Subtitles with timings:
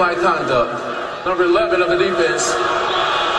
[0.00, 1.26] Unsportsmanlike conduct.
[1.26, 2.46] Number 11 of the defense,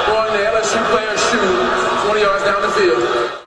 [0.05, 3.27] throwing the LSU player's shoe 20 yards down the field.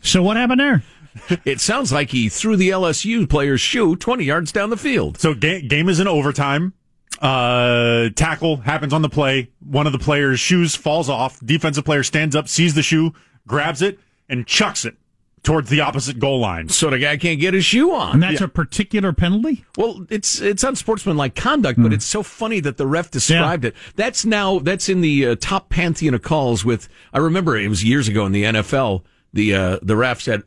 [0.00, 0.82] So what happened there?
[1.44, 5.18] It sounds like he threw the LSU player's shoe 20 yards down the field.
[5.18, 6.72] So ga- game is in overtime.
[7.20, 9.50] Uh, tackle happens on the play.
[9.60, 11.38] One of the players' shoes falls off.
[11.44, 13.12] Defensive player stands up, sees the shoe,
[13.46, 13.98] grabs it,
[14.30, 14.96] and chucks it
[15.42, 16.68] towards the opposite goal line.
[16.68, 18.14] So the guy can't get his shoe on.
[18.14, 19.64] And that's a particular penalty?
[19.76, 23.74] Well, it's it's unsportsmanlike conduct, but it's so funny that the ref described it.
[23.96, 26.64] That's now that's in the uh, top pantheon of calls.
[26.64, 29.02] With I remember it was years ago in the NFL.
[29.32, 30.42] The uh, the ref said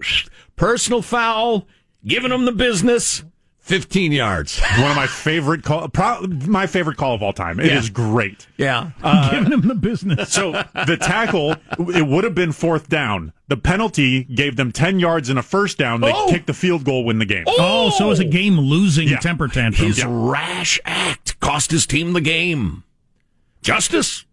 [0.56, 1.68] personal foul,
[2.06, 3.23] giving him the business,
[3.71, 4.59] fifteen yards.
[4.77, 7.59] One of my favorite call, pro- my favorite call of all time.
[7.59, 7.93] It is Yeah.
[7.93, 8.47] great.
[8.57, 8.91] Yeah,
[9.31, 10.31] Giving him the business.
[10.31, 13.33] So the tackle, it would have been fourth down.
[13.47, 16.01] The penalty gave them ten yards and a first down.
[16.01, 16.27] They Oh!
[16.29, 17.45] kicked the field goal, win the game.
[17.47, 19.19] Oh, so it was a game losing Yeah.
[19.19, 19.87] temper tantrum.
[19.87, 22.83] his rash act cost his team the game.
[23.61, 24.25] Justice.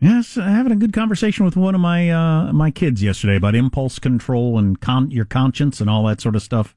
[0.00, 3.98] Yes, having a good conversation with one of my uh, my kids yesterday about impulse
[3.98, 6.76] control and con- your conscience and all that sort of stuff.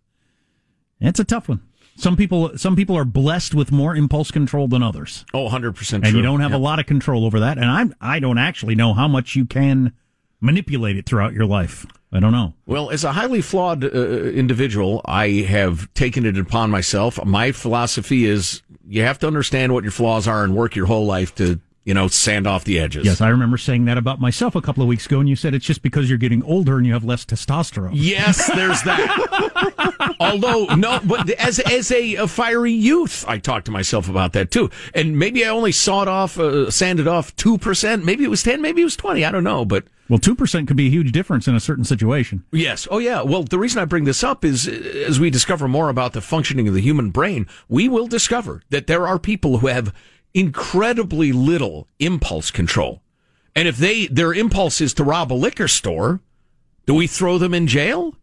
[0.99, 1.61] It's a tough one.
[1.95, 6.05] Some people some people are blessed with more impulse control than others, Oh, 100 percent.
[6.05, 7.57] and you don't have a lot of control over that.
[7.57, 7.65] And
[8.01, 9.93] I I don't actually know how much you can
[10.39, 11.85] manipulate it throughout your life.
[12.11, 12.53] I don't know.
[12.65, 17.23] Well, as a highly flawed uh, individual, I have taken it upon myself.
[17.23, 21.05] My philosophy is you have to understand what your flaws are and work your whole
[21.05, 23.05] life to, you know, sand off the edges.
[23.05, 25.55] Yes, I remember saying that about myself a couple of weeks ago, and you said
[25.55, 27.91] it's just because you're getting older and you have less testosterone.
[27.93, 30.15] Yes, there's that.
[30.19, 34.51] Although no, but as as a, a fiery youth, I talked to myself about that
[34.51, 34.69] too.
[34.93, 38.05] And maybe I only sawed off, uh, sanded off two percent.
[38.05, 38.61] Maybe it was ten.
[38.61, 39.25] Maybe it was twenty.
[39.25, 39.65] I don't know.
[39.65, 42.43] But Well, two percent could be a huge difference in a certain situation.
[42.51, 42.87] Yes.
[42.91, 43.23] Oh, yeah.
[43.23, 46.67] Well, the reason I bring this up is as we discover more about the functioning
[46.67, 49.93] of the human brain, we will discover that there are people who have
[50.33, 53.01] incredibly little impulse control.
[53.55, 56.21] And if they, their impulse is to rob a liquor store,
[56.85, 58.15] do we throw them in jail?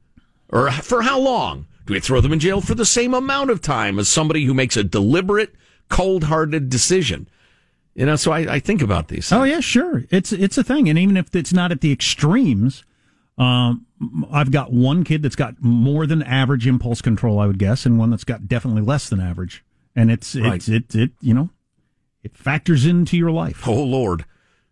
[0.51, 1.67] Or for how long?
[1.87, 4.55] Do we throw them in jail for the same amount of time as somebody who
[4.55, 5.55] makes a deliberate,
[5.89, 7.29] cold hearted decision?
[7.95, 9.33] You know, so I, I think about these.
[9.33, 10.05] Oh yeah, sure.
[10.11, 12.85] It's it's a thing, and even if it's not at the extremes,
[13.37, 13.87] um,
[14.31, 17.99] I've got one kid that's got more than average impulse control, I would guess, and
[17.99, 19.65] one that's got definitely less than average.
[19.97, 20.55] And it's Right.
[20.57, 21.51] it's it it you know,
[22.23, 23.67] it factors into your life.
[23.67, 24.25] Oh Lord.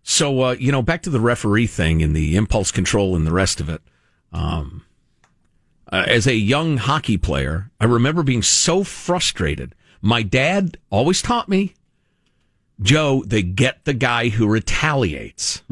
[0.03, 3.33] So uh, you know, back to the referee thing and the impulse control and the
[3.33, 3.81] rest of it.
[4.33, 4.85] Um,
[5.93, 9.75] Uh, as a young hockey player, I remember being so frustrated.
[10.03, 11.75] My dad always taught me,
[12.83, 15.63] Joe, they get the guy who retaliates.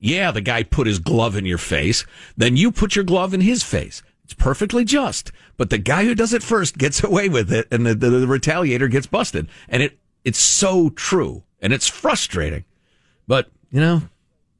[0.00, 2.04] Yeah, the guy put his glove in your face.
[2.36, 4.02] Then you put your glove in his face.
[4.24, 5.32] It's perfectly just.
[5.56, 8.26] But the guy who does it first gets away with it and the, the, the
[8.26, 9.48] retaliator gets busted.
[9.68, 9.98] And it,
[10.28, 12.64] it's so true and it's frustrating.
[13.26, 14.02] But, you know,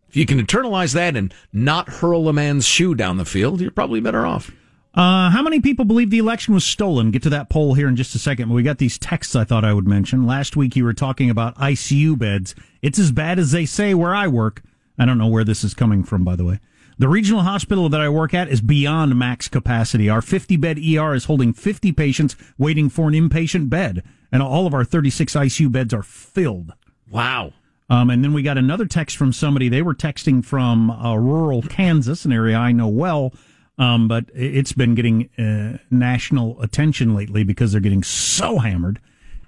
[0.08, 3.70] if you can internalize that and not hurl a man's shoe down the field, you're
[3.70, 4.50] probably better off.
[4.94, 7.10] Uh, how many people believe the election was stolen?
[7.10, 8.48] Get to that poll here in just a second.
[8.48, 10.26] We got these texts I thought I would mention.
[10.26, 12.54] Last week you were talking about ICU beds.
[12.80, 14.62] It's as bad as they say where I work.
[14.98, 16.60] I don't know where this is coming from, by the way.
[16.96, 20.08] The regional hospital that I work at is beyond max capacity.
[20.08, 24.02] Our 50 bed ER is holding 50 patients waiting for an inpatient bed,
[24.32, 26.72] and all of our 36 ICU beds are filled.
[27.10, 27.52] Wow.
[27.90, 29.68] Um, and then we got another text from somebody.
[29.70, 33.32] They were texting from uh, rural Kansas, an area I know well,
[33.78, 39.00] um, but it's been getting uh, national attention lately because they're getting so hammered.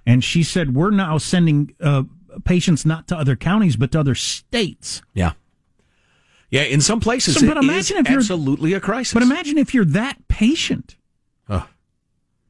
[0.07, 2.05] And she said, We're now sending uh,
[2.45, 5.03] patients not to other counties, but to other states.
[5.13, 5.33] Yeah.
[6.49, 9.13] Yeah, in some places, So, but imagine if you're- absolutely a crisis.
[9.13, 10.97] But imagine if you're that patient.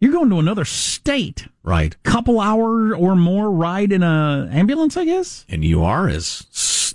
[0.01, 1.95] You're going to another state, right.
[2.05, 5.45] couple hour or more ride in a ambulance, I guess.
[5.49, 6.47] And you are, as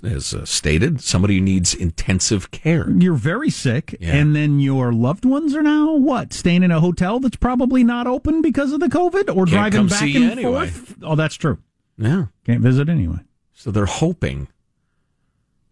[0.04, 2.90] as uh, stated, somebody who needs intensive care.
[2.90, 4.14] You're very sick, Yeah.
[4.16, 6.32] and then your loved ones are now what?
[6.32, 9.86] Staying in a hotel that's probably not open because of the COVID, or Can't driving
[9.86, 10.66] back see and you anyway.
[10.68, 10.96] forth.
[11.02, 11.58] Oh, that's true.
[11.96, 12.26] Yeah.
[12.44, 13.20] Can't visit anyway.
[13.54, 14.48] So they're hoping.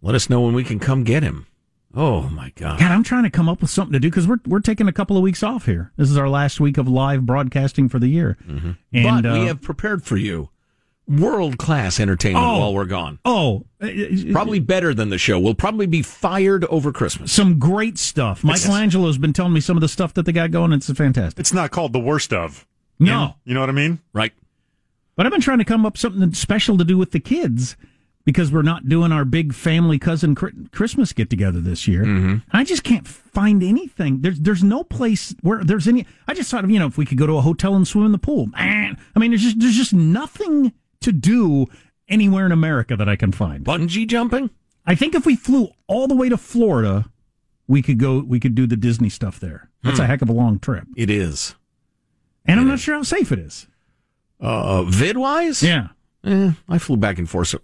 [0.00, 1.46] Let us know when we can come get him.
[1.96, 2.78] Oh my God.
[2.80, 4.92] God, I'm trying to come up with something to do because we're we're taking a
[4.92, 5.92] couple of weeks off here.
[5.96, 9.46] This is our last week of live broadcasting for the year, and but uh, we
[9.46, 10.50] have prepared for you
[11.06, 12.58] world class entertainment Oh.
[12.60, 13.18] while we're gone.
[13.26, 13.66] oh,
[14.32, 15.38] Probably better than the show.
[15.38, 17.30] We'll probably be fired over Christmas.
[17.30, 18.42] some great stuff.
[18.42, 20.72] Michelangelo's been telling me some of the stuff that they got going.
[20.72, 21.38] It's fantastic.
[21.38, 22.66] It's not called the worst of.
[22.98, 23.98] No, You know what I mean?
[24.14, 24.32] Right.
[25.14, 27.76] But I've been trying to come up with something special to do with the kids
[28.24, 32.04] because we're not doing our big family cousin Christmas get together this year.
[32.04, 32.36] Mm-hmm.
[32.52, 34.20] I just can't find anything.
[34.22, 36.06] There's there's no place where there's any.
[36.26, 38.06] I just thought of you know if we could go to a hotel and swim
[38.06, 38.46] in the pool.
[38.46, 41.66] Man, I mean there's just there's just nothing to do
[42.08, 43.64] anywhere in America that I can find.
[43.64, 44.50] Bungee jumping?
[44.86, 47.06] I think if we flew all the way to Florida,
[47.66, 48.20] we could go.
[48.20, 49.70] We could do the Disney stuff there.
[49.82, 50.04] That's Hmm.
[50.04, 51.54] a heck of a long trip, It is.
[52.46, 53.66] and I'm not sure how safe it is.
[54.40, 55.62] Uh, vid wise?
[55.62, 55.88] Yeah.
[56.24, 57.54] Eh, I flew back and forth,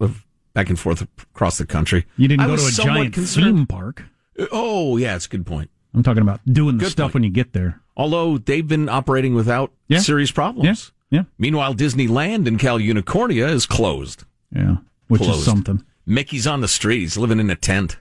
[0.55, 1.03] back and forth
[1.33, 2.07] across the country.
[2.17, 4.05] You didn't I go to a giant concerned- theme park.
[4.39, 5.71] Uh, oh, yeah, it's a good point.
[5.95, 7.15] I'm talking about doing the Good stuff point.
[7.15, 7.81] when you get there.
[7.97, 9.99] Although they've been operating without Yeah.
[9.99, 10.93] serious problems.
[11.11, 11.25] Yeah.
[11.39, 14.25] Meanwhile, Disneyland in Cal Unicornia is closed.
[14.55, 14.77] Yeah.
[15.09, 15.41] Which Closed.
[15.41, 15.85] is something.
[16.07, 17.01] Mickey's on the street.
[17.01, 17.99] He's living in a tent.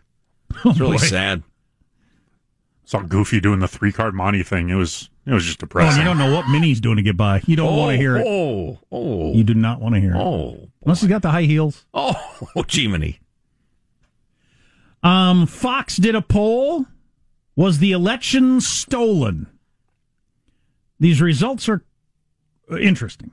[0.66, 1.04] It's really boy.
[1.04, 1.44] sad.
[2.86, 4.70] Saw Goofy doing the three card Monte thing.
[4.70, 6.00] It was it was just Oh, depressing.
[6.02, 7.42] you don't know what Minnie's doing to get by.
[7.46, 8.26] You don't want to hear it.
[8.28, 10.18] Oh, oh, You do not want to hear it.
[10.20, 11.86] oh, Unless he's got the high heels.
[11.94, 12.14] oh,
[12.56, 13.20] oh, Jiminy.
[15.04, 16.86] Um, Fox did a poll.
[17.56, 19.48] Was the election stolen?
[21.00, 21.84] These results are
[22.72, 23.32] uh, interesting.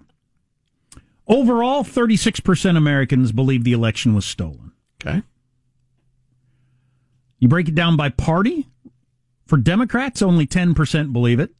[1.28, 4.72] Overall, 36% Americans believe the election was stolen.
[5.04, 5.22] Okay.
[7.38, 8.68] You break it down by party.
[9.46, 11.52] For Democrats, only 10% believe it.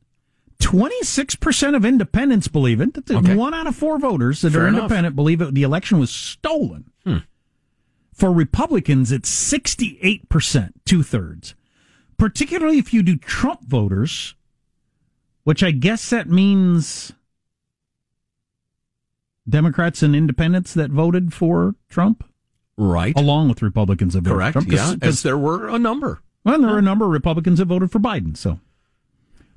[0.59, 2.95] 26% of independents believe it.
[2.95, 3.35] That's Okay.
[3.37, 4.83] One out of four voters that Fair are enough.
[4.85, 6.91] independent believe it, the election was stolen.
[7.05, 7.19] Hmm.
[8.15, 11.55] For Republicans, it's 68%, two thirds.
[12.17, 14.35] Particularly if you do Trump voters,
[15.45, 17.13] which I guess that means
[19.49, 22.25] Democrats and independents that voted for Trump,
[22.77, 23.17] Right.
[23.17, 24.53] along with Republicans that voted Correct.
[24.55, 24.71] for Trump.
[24.71, 26.21] 'Cause- Yeah, 'cause- as there were a number.
[26.45, 28.37] well, there are a number of Republicans that voted for Biden.
[28.37, 28.59] So,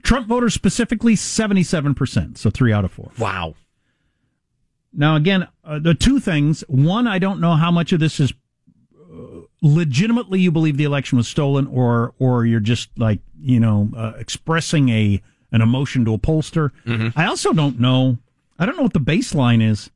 [0.04, 2.38] Trump voters specifically, 77%.
[2.38, 3.12] So, three out of four.
[3.18, 3.56] Wow.
[4.94, 6.64] Now, again, uh, the two things.
[6.68, 8.34] One, I don't know how much of this is
[8.96, 13.90] uh, legitimately you believe the election was stolen, or or you're just like you know
[13.96, 16.72] uh, expressing a an emotion to a pollster.
[17.16, 18.18] I also don't know.
[18.58, 19.90] I don't know what the baseline is.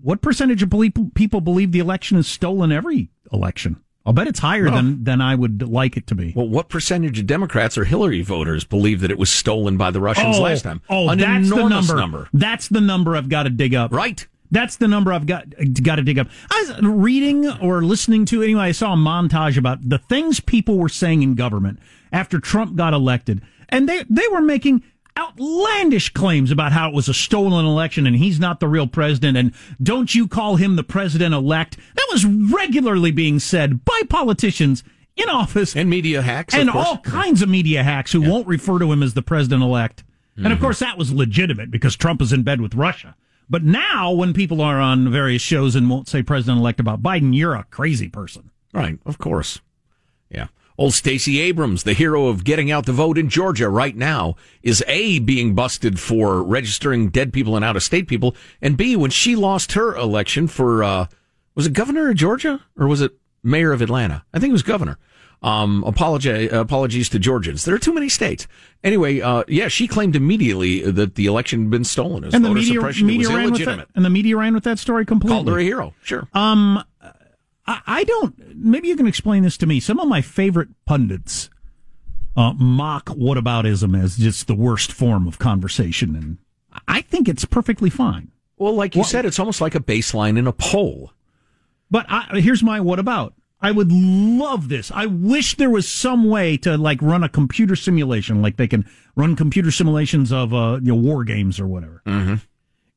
[0.00, 0.70] What percentage of
[1.14, 3.82] people believe the election is stolen every election?
[4.04, 6.32] I'll bet it's higher than than I would like it to be.
[6.34, 10.00] Well, what percentage of Democrats or Hillary voters believe that it was stolen by the
[10.00, 10.82] Russians oh, last time?
[10.90, 11.96] Oh, An that's the number.
[11.96, 12.28] number.
[12.32, 13.92] That's the number I've got to dig up.
[13.92, 14.26] Right.
[14.50, 15.46] That's the number I've got
[15.82, 16.28] got to dig up.
[16.50, 18.64] I was reading or listening to anyway.
[18.64, 21.78] I saw a montage about the things people were saying in government
[22.12, 24.82] after Trump got elected, and they they were making
[25.18, 29.36] outlandish claims about how it was a stolen election and he's not the real president
[29.36, 29.52] and
[29.82, 34.82] don't you call him the president elect that was regularly being said by politicians
[35.16, 38.30] in office and media hacks and all kinds of media hacks who yeah.
[38.30, 40.02] won't refer to him as the president elect.
[40.02, 40.44] Mm-hmm.
[40.44, 40.66] And of mm-hmm.
[40.66, 43.14] course, that was legitimate because Trump is in bed with Russia.
[43.50, 47.36] But now, when people are on various shows and won't say president elect about Biden,
[47.36, 48.50] you're a crazy person.
[48.72, 49.60] Right, of course.
[50.30, 50.46] Yeah.
[50.82, 54.34] Old Stacey Abrams, the hero of getting out the vote in Georgia right now,
[54.64, 58.96] is A, being busted for registering dead people and out of state people, and B,
[58.96, 61.06] when she lost her election for, uh,
[61.54, 63.12] was it governor of Georgia or was it
[63.44, 64.24] mayor of Atlanta?
[64.34, 64.98] I think it was governor.
[65.40, 67.64] Um, apology, apologies to Georgians.
[67.64, 68.48] There are too many states.
[68.82, 72.24] Anyway, uh, yeah, she claimed immediately that the election had been stolen.
[72.24, 75.36] and the media, media ran with that, and the media ran with that story completely.
[75.36, 75.94] Called her a hero.
[76.02, 76.26] Sure.
[76.32, 76.82] Um,
[77.66, 78.56] I, I don't.
[78.56, 79.80] Maybe you can explain this to me.
[79.80, 81.50] Some of my favorite pundits
[82.36, 86.38] uh, mock whataboutism as just the worst form of conversation, and
[86.88, 88.30] I think it's perfectly fine.
[88.56, 91.12] Well, like you well, said, it's almost like a baseline in a poll.
[91.90, 93.34] But I, here's my what about.
[93.60, 94.90] I would love this.
[94.92, 98.88] I wish there was some way to like run a computer simulation, like they can
[99.14, 102.02] run computer simulations of uh, you know, war games or whatever.
[102.04, 102.34] Mm-hmm.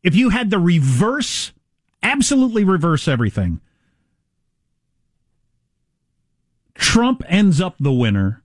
[0.02, 1.52] If you had the reverse,
[2.02, 3.62] absolutely reverse everything,
[6.76, 8.44] Trump ends up the winner,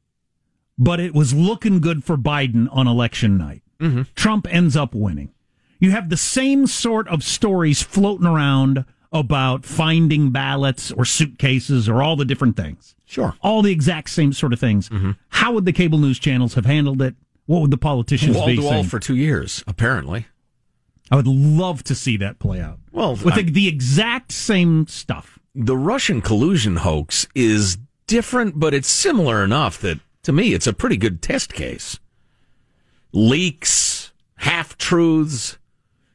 [0.78, 3.62] but it was looking good for Biden on election night.
[3.80, 4.02] Mm-hmm.
[4.14, 5.32] Trump ends up winning.
[5.78, 12.02] You have the same sort of stories floating around about finding ballots or suitcases or
[12.02, 12.94] all the different things.
[13.06, 13.34] Sure.
[13.42, 14.88] All the exact same sort of things.
[14.88, 15.12] Mm-hmm.
[15.30, 17.14] How would the cable news channels have handled it?
[17.46, 20.26] What would the politicians wall be to wall for two years, apparently.
[21.10, 22.78] I would love to see that play out.
[22.92, 25.40] Well, with the, the exact same stuff.
[25.56, 27.78] The Russian collusion hoax is
[28.10, 32.00] different, but it's similar enough that to me it's a pretty good test case.
[33.12, 35.58] Leaks, half truths,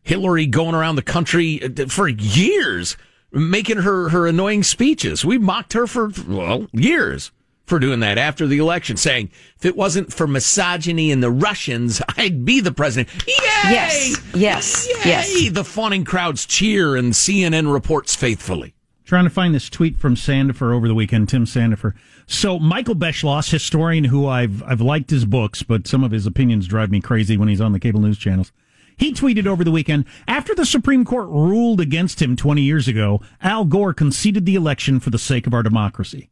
[0.04, 2.98] Hillary going around the country uh, for years
[3.32, 5.24] making her, her annoying speeches.
[5.24, 7.32] We mocked her for, well, years
[7.66, 12.02] for doing that after the election, saying, if it wasn't for misogyny and the Russians,
[12.18, 13.10] I'd be the president.
[13.26, 13.34] Yay!
[13.72, 15.02] Yes, yes, Yay!
[15.06, 15.52] yes.
[15.52, 18.75] The fawning crowds cheer and CNN reports faithfully.
[19.06, 21.94] Trying to find this tweet from Sandefur over the weekend, Tim Sandefur.
[22.26, 26.68] So Michael Beschloss, historian who I've I've liked his books, but some of his opinions
[26.68, 28.52] drive me crazy when he's on the cable news channels.
[28.98, 33.22] He tweeted over the weekend after the Supreme Court ruled against him 20 years ago,
[33.42, 36.30] Al Gore conceded the election for the sake of our democracy.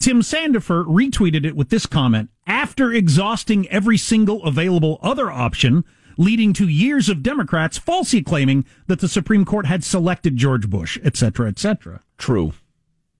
[0.00, 5.84] Tim Sandefur retweeted it with this comment after exhausting every single available other option,
[6.16, 10.98] leading to years of Democrats falsely claiming that the Supreme Court had selected George Bush,
[11.04, 12.00] etc., etc.
[12.18, 12.52] True.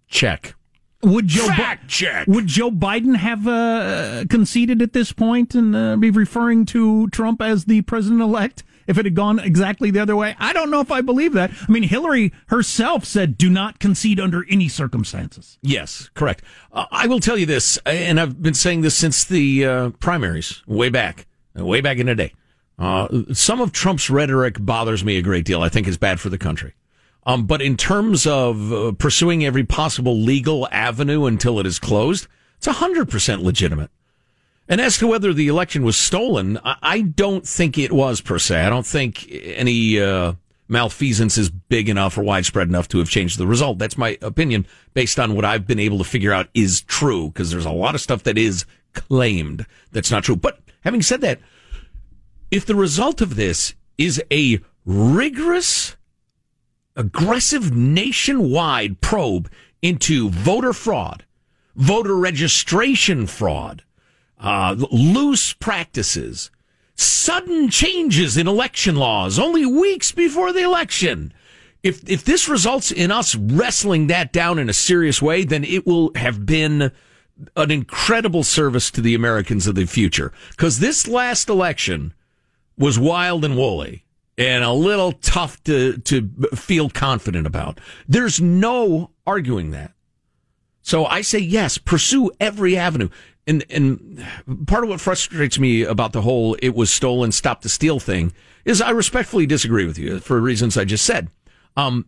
[0.09, 0.55] Check.
[1.03, 2.27] Would Joe Fact check.
[2.27, 7.43] Would Joe Biden have uh, conceded at this point and uh, be referring to Trump
[7.43, 10.35] as the president elect if it had gone exactly the other way?
[10.39, 11.51] I don't know if I believe that.
[11.69, 16.43] I mean, Hillary herself said, "Do not concede under any circumstances." Yes, correct.
[16.73, 20.63] Uh, I will tell you this, and I've been saying this since the uh, primaries,
[20.67, 22.33] way back, way back in the day.
[22.79, 25.63] Uh, some of Trump's rhetoric bothers me a great deal.
[25.63, 26.75] I think is bad for the country.
[27.25, 32.29] Um, but in terms of uh, pursuing every possible legal avenue until it is closed,
[32.59, 33.91] it's 100% legitimate.
[34.69, 38.39] And as to whether the election was stolen, I, I don't think it was per
[38.39, 38.61] se.
[38.61, 40.35] I don't think any uh,
[40.69, 43.79] malfeasance is big enough or widespread enough to have changed the result.
[43.79, 47.51] That's my opinion based on what I've been able to figure out is true because
[47.51, 50.37] there's a lot of stuff that is claimed that's not true.
[50.37, 51.41] But having said that,
[52.51, 55.97] if the result of this is a rigorous
[56.95, 59.51] aggressive nationwide probe
[59.83, 61.25] into voter fraud,
[61.75, 63.83] voter registration fraud,
[64.39, 66.51] uh, loose practices,
[66.95, 71.33] sudden changes in election laws only weeks before the election.
[71.83, 75.87] If, if this results in us wrestling that down in a serious way, then it
[75.87, 76.91] will have been
[77.55, 80.33] an incredible service to the Americans of the future.
[80.51, 82.15] Because this last election
[82.79, 84.05] was wild and woolly
[84.39, 87.81] and a little tough to, to feel confident about.
[88.07, 89.93] There's no arguing that.
[90.83, 93.09] So I say yes, pursue every avenue.
[93.47, 94.25] And, and
[94.67, 98.33] part of what frustrates me about the whole it was stolen, stop the steal thing
[98.65, 101.29] is I respectfully disagree with you for reasons I just said.
[101.77, 102.07] Um,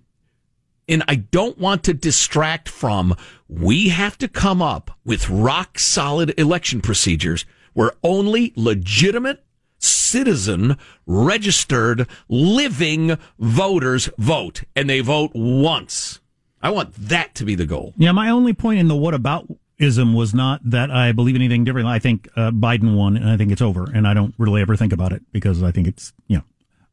[0.89, 3.15] and I don't want to distract from
[3.49, 7.45] we have to come up with rock solid election procedures
[7.75, 9.45] where only legitimate
[9.79, 16.21] citizen registered living voters vote and they vote once.
[16.61, 17.95] I want that to be the goal.
[17.97, 19.47] Yeah, my only point in the what about
[19.79, 21.87] ism was not that I believe anything different.
[21.87, 24.77] I think uh, Biden won and I think it's over and I don't really ever
[24.77, 26.45] think about it because I think it's, you know,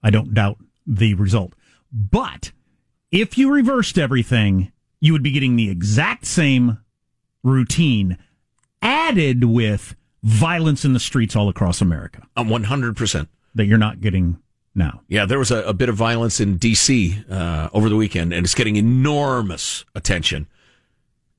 [0.04, 1.54] I don't doubt the result.
[1.92, 2.52] But
[3.12, 6.80] if you reversed everything, you would be getting the exact same
[7.44, 8.18] routine
[8.82, 12.28] added with violence in the streets all across America.
[12.36, 13.28] Um, 100%.
[13.54, 14.38] That you're not getting
[14.74, 15.02] now.
[15.08, 17.24] Yeah, there was a, a bit of violence in D.C.
[17.30, 20.48] Uh, over the weekend, and it's getting enormous attention.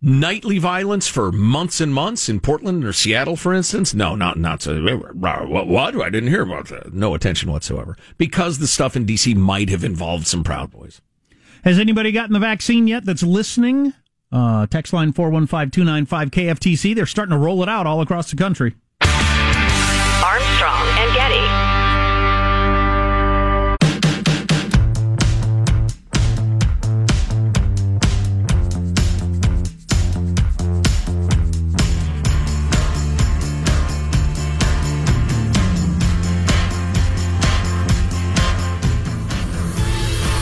[0.01, 3.93] Nightly violence for months and months in Portland or Seattle, for instance.
[3.93, 4.81] No, not not so.
[5.13, 5.67] What?
[5.67, 6.01] what?
[6.01, 6.95] I didn't hear about that.
[6.95, 9.35] No attention whatsoever because the stuff in D.C.
[9.35, 11.03] might have involved some Proud Boys.
[11.65, 13.05] Has anybody gotten the vaccine yet?
[13.05, 13.93] That's listening.
[14.33, 15.71] Uh, text line 415
[16.31, 16.95] KFTC.
[16.95, 18.75] They're starting to roll it out all across the country.
[19.03, 21.77] Armstrong and Getty.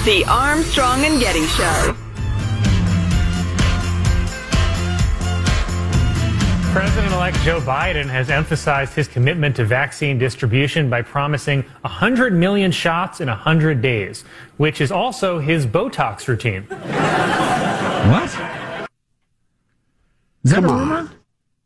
[0.05, 1.97] The Armstrong and Getty Show.
[6.75, 12.73] President elect Joe Biden has emphasized his commitment to vaccine distribution by promising 100 million
[12.73, 14.25] shots in 100 days,
[14.57, 16.65] which is also his Botox routine.
[18.11, 18.25] What?
[20.43, 20.97] Is that Come a rumor?
[20.97, 21.07] On.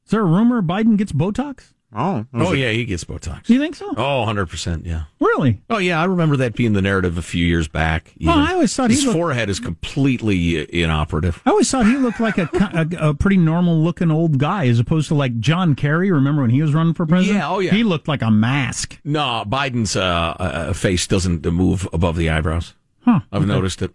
[0.04, 1.72] Is there a rumor Biden gets Botox?
[1.94, 3.48] Oh, oh yeah, he gets Botox.
[3.48, 3.88] You think so?
[3.96, 5.04] Oh, 100%, yeah.
[5.20, 5.62] Really?
[5.70, 8.12] Oh, yeah, I remember that being the narrative a few years back.
[8.18, 8.34] Even.
[8.34, 9.16] Oh, I always thought his looked...
[9.16, 11.40] forehead is completely inoperative.
[11.46, 14.78] I always thought he looked like a, a, a, pretty normal looking old guy as
[14.78, 16.10] opposed to like John Kerry.
[16.10, 17.38] Remember when he was running for president?
[17.38, 17.70] Yeah, oh, yeah.
[17.70, 19.00] He looked like a mask.
[19.02, 20.02] No, Biden's uh,
[20.38, 22.74] uh, face doesn't move above the eyebrows.
[23.00, 23.20] Huh.
[23.32, 23.50] I've okay.
[23.50, 23.92] noticed it.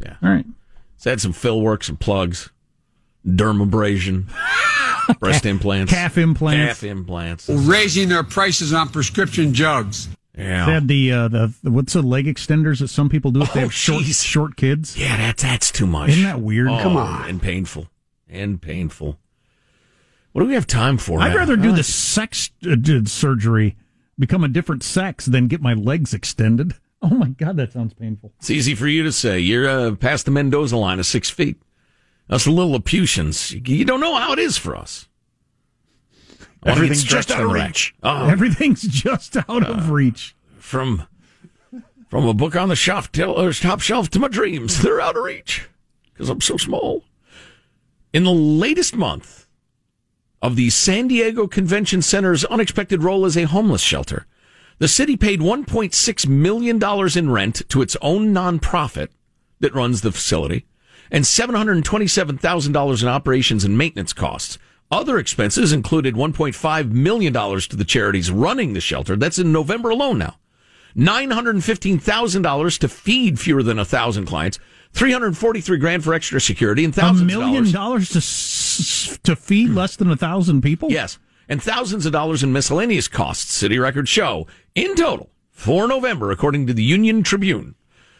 [0.00, 0.16] Yeah.
[0.22, 0.46] All right.
[0.96, 2.48] He's had some fill work, some plugs,
[3.26, 4.30] dermabrasion.
[5.20, 10.08] breast implants, calf implants, calf implants, raising their prices on prescription drugs.
[10.36, 13.42] Yeah, they had the, uh, the, the what's the leg extenders that some people do
[13.42, 14.22] if oh, they have short geez.
[14.22, 14.96] short kids.
[14.96, 16.10] Yeah, that's that's too much.
[16.10, 16.68] Isn't that weird?
[16.68, 17.88] Oh, Come on, and painful,
[18.28, 19.18] and painful.
[20.32, 21.20] What do we have time for?
[21.20, 21.36] I'd now?
[21.36, 23.76] rather do the sex uh, surgery,
[24.18, 26.74] become a different sex, than get my legs extended.
[27.04, 28.32] Oh my god, that sounds painful.
[28.38, 29.40] It's easy for you to say.
[29.40, 31.60] You're uh, past the Mendoza line of six feet.
[32.28, 35.08] Us little Lilliputians, you don't know how it is for us.
[36.64, 37.94] Everything's just out of reach.
[38.02, 38.28] Oh.
[38.28, 40.36] Everything's just out of uh, reach.
[40.58, 41.06] From
[42.08, 45.24] from a book on the shelf, uh, top shelf to my dreams, they're out of
[45.24, 45.68] reach
[46.12, 47.04] because I'm so small.
[48.12, 49.46] In the latest month
[50.40, 54.26] of the San Diego Convention Center's unexpected role as a homeless shelter,
[54.78, 59.08] the city paid 1.6 million dollars in rent to its own nonprofit
[59.60, 60.66] that runs the facility,
[61.12, 64.58] and 727 thousand dollars in operations and maintenance costs.
[64.90, 69.16] Other expenses included $1.5 million to the charities running the shelter.
[69.16, 70.36] That's in November alone now.
[70.96, 74.58] $915,000 to feed fewer than a thousand clients.
[74.92, 79.76] 343 grand for extra security and thousands a million dollars to to feed hmm.
[79.76, 80.92] less than a thousand people.
[80.92, 83.54] Yes, and thousands of dollars in miscellaneous costs.
[83.54, 87.74] City records show in total for November, according to the Union Tribune,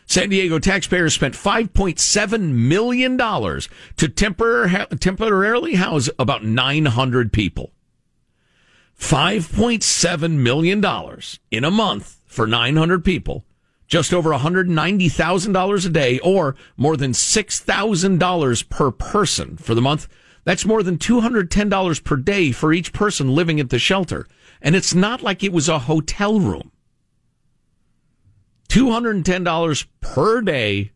[0.06, 7.72] San Diego taxpayers spent $5.7 million to tempor- temporarily house about 900 people.
[8.98, 10.84] $5.7 million
[11.50, 13.44] in a month for 900 people,
[13.86, 20.08] just over $190,000 a day, or more than $6,000 per person for the month.
[20.44, 24.26] That's more than $210 per day for each person living at the shelter.
[24.60, 26.70] And it's not like it was a hotel room.
[28.72, 30.92] $210 per day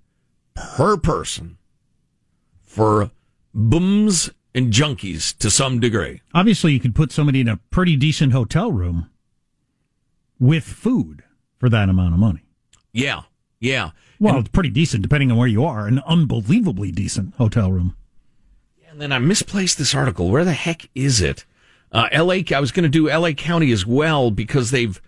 [0.55, 1.59] per person
[2.63, 3.11] for
[3.53, 6.23] booms and junkies to some degree.
[6.33, 9.11] Obviously, you could put somebody in a pretty decent hotel room
[10.41, 11.23] with food
[11.59, 12.47] for that amount of money.
[12.95, 13.25] Yeah,
[13.61, 13.91] yeah.
[14.19, 15.87] Well, and, it's pretty decent depending on where you are.
[15.87, 17.95] An unbelievably decent hotel room.
[18.89, 20.31] And then I misplaced this article.
[20.31, 21.45] Where the heck is it?
[21.93, 22.43] Uh, L.A.
[22.55, 23.35] I was going to do L.A.
[23.35, 24.99] County as well because they've.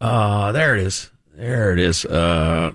[0.00, 1.10] Uh, there it is.
[1.38, 2.04] There it is.
[2.04, 2.72] Uh,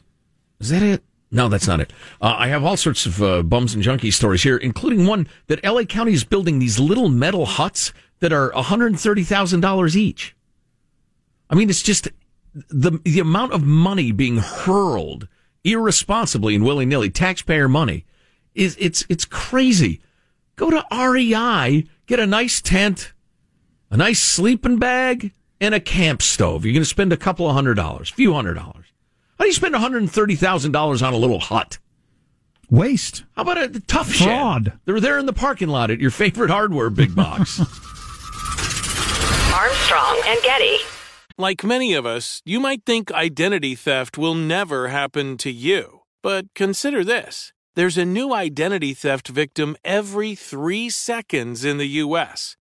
[0.62, 1.04] is that it?
[1.30, 1.92] No, that's not it.
[2.22, 5.62] Uh, I have all sorts of uh, bums and junkie stories here, including one that
[5.66, 10.34] LA County is building these little metal huts that are $130,000 each.
[11.50, 12.08] I mean, it's just
[12.54, 15.28] the, the amount of money being hurled
[15.66, 18.06] irresponsibly and willy nilly, taxpayer money,
[18.56, 20.00] is it's, it's crazy.
[20.56, 23.12] Go to REI, get a nice tent,
[23.92, 26.66] a nice sleeping bag, and a camp stove.
[26.66, 28.88] You're going to spend a couple of hundred dollars, a few hundred dollars.
[29.40, 31.80] How do you spend $130,000 on a little hut?
[32.70, 33.24] Waste.
[33.36, 34.66] How about a tough Fraud.
[34.66, 34.80] shed?
[34.86, 37.60] They're there in the parking lot at your favorite hardware big box.
[39.54, 40.78] Armstrong and Getty.
[41.38, 46.02] Like many of us, you might think identity theft will never happen to you.
[46.22, 47.54] But consider this.
[47.76, 52.56] There's a new identity theft victim every three seconds in the U.S.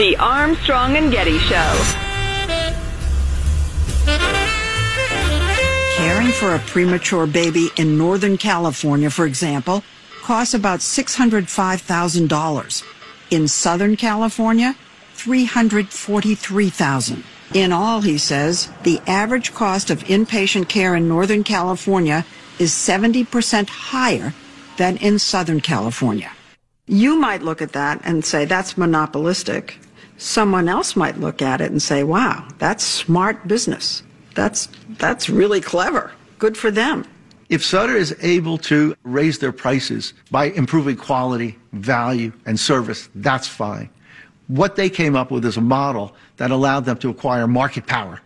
[0.00, 1.84] The Armstrong and Getty Show.
[5.94, 9.84] Caring for a premature baby in Northern California, for example,
[10.22, 12.84] costs about $605,000.
[13.30, 14.74] In Southern California,
[15.16, 17.22] $343,000.
[17.52, 22.24] In all, he says, the average cost of inpatient care in Northern California
[22.58, 24.32] is 70% higher
[24.78, 26.32] than in Southern California.
[26.86, 29.76] You might look at that and say that's monopolistic.
[30.20, 34.02] Someone else might look at it and say, wow, that's smart business.
[34.34, 36.12] That's, that's really clever.
[36.38, 37.06] Good for them.
[37.48, 43.48] If Sutter is able to raise their prices by improving quality, value, and service, that's
[43.48, 43.88] fine.
[44.48, 48.20] What they came up with is a model that allowed them to acquire market power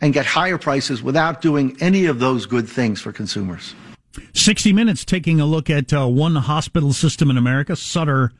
[0.00, 3.74] and get higher prices without doing any of those good things for consumers.
[4.34, 8.30] 60 Minutes taking a look at uh, one hospital system in America, Sutter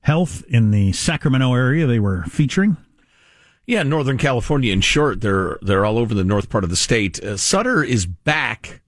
[0.00, 1.86] Health in the Sacramento area.
[1.86, 2.76] They were featuring.
[3.66, 4.72] Yeah, Northern California.
[4.72, 7.22] In short, they're they're all over the north part of the state.
[7.22, 8.80] Uh, Sutter is back,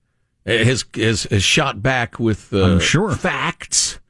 [0.47, 3.15] has has, has shot back with uh, sure.
[3.15, 4.01] facts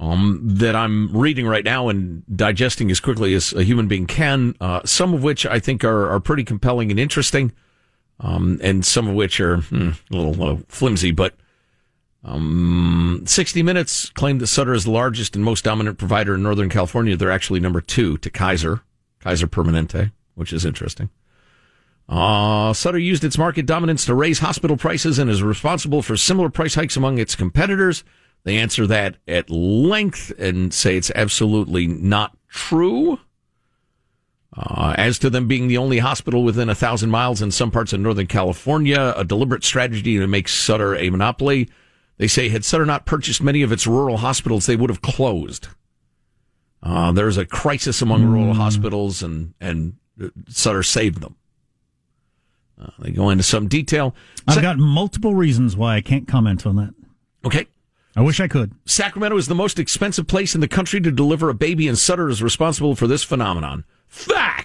[0.00, 4.56] um, that I'm reading right now and digesting as quickly as a human being can.
[4.60, 7.52] Uh, some of which I think are are pretty compelling and interesting,
[8.18, 11.34] um, and some of which are hmm, a little, little flimsy, but.
[12.24, 16.70] Um, 60 Minutes claimed that Sutter is the largest and most dominant provider in Northern
[16.70, 17.16] California.
[17.16, 18.80] They're actually number two to Kaiser,
[19.20, 21.10] Kaiser Permanente, which is interesting.
[22.08, 26.48] Uh, Sutter used its market dominance to raise hospital prices and is responsible for similar
[26.48, 28.04] price hikes among its competitors.
[28.44, 33.20] They answer that at length and say it's absolutely not true.
[34.56, 37.92] Uh, as to them being the only hospital within a thousand miles in some parts
[37.92, 41.68] of Northern California, a deliberate strategy to make Sutter a monopoly.
[42.16, 45.68] They say had Sutter not purchased many of its rural hospitals, they would have closed.
[46.82, 48.32] Uh, there's a crisis among mm.
[48.32, 49.94] rural hospitals, and and
[50.48, 51.36] Sutter saved them.
[52.80, 54.14] Uh, they go into some detail.
[54.46, 56.94] I've got multiple reasons why I can't comment on that.
[57.44, 57.66] Okay.
[58.16, 58.72] I wish I could.
[58.84, 62.28] Sacramento is the most expensive place in the country to deliver a baby, and Sutter
[62.28, 63.84] is responsible for this phenomenon.
[64.06, 64.63] Fact!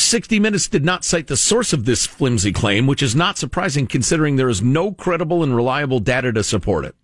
[0.00, 3.86] 60 Minutes did not cite the source of this flimsy claim, which is not surprising
[3.86, 6.94] considering there is no credible and reliable data to support it.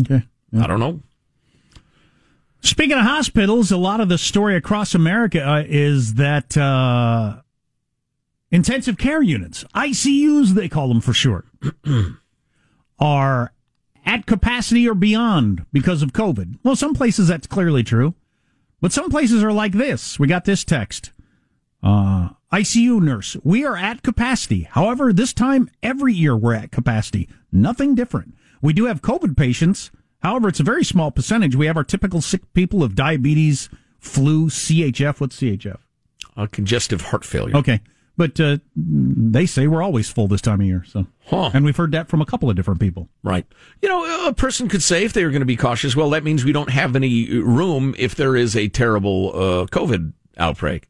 [0.00, 0.22] Okay.
[0.52, 0.64] Yeah.
[0.64, 1.00] I don't know.
[2.60, 7.40] Speaking of hospitals, a lot of the story across America uh, is that uh,
[8.50, 11.46] intensive care units, ICUs, they call them for short,
[12.98, 13.52] are
[14.04, 16.58] at capacity or beyond because of COVID.
[16.64, 18.14] Well, some places that's clearly true,
[18.80, 20.18] but some places are like this.
[20.18, 21.12] We got this text.
[21.86, 24.62] Uh, ICU nurse, we are at capacity.
[24.62, 27.28] However, this time every year we're at capacity.
[27.52, 28.34] Nothing different.
[28.60, 29.92] We do have COVID patients.
[30.20, 31.54] However, it's a very small percentage.
[31.54, 33.68] We have our typical sick people of diabetes,
[34.00, 35.20] flu, CHF.
[35.20, 35.78] What's CHF?
[36.36, 37.56] Uh, congestive heart failure.
[37.56, 37.80] Okay.
[38.16, 40.82] But uh, they say we're always full this time of year.
[40.88, 41.50] So, huh.
[41.54, 43.08] and we've heard that from a couple of different people.
[43.22, 43.46] Right.
[43.80, 46.24] You know, a person could say if they are going to be cautious, well, that
[46.24, 50.88] means we don't have any room if there is a terrible uh, COVID outbreak.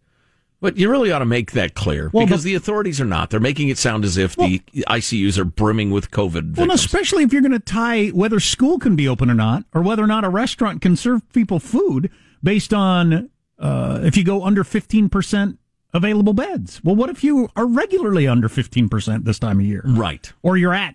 [0.60, 3.30] But you really ought to make that clear well, because but, the authorities are not.
[3.30, 6.32] They're making it sound as if well, the ICUs are brimming with COVID.
[6.32, 6.58] Victims.
[6.58, 9.82] Well, especially if you're going to tie whether school can be open or not, or
[9.82, 12.10] whether or not a restaurant can serve people food
[12.42, 15.58] based on uh, if you go under 15%
[15.92, 16.82] available beds.
[16.84, 19.82] Well, what if you are regularly under 15% this time of year?
[19.84, 20.32] Right.
[20.42, 20.94] Or you're at,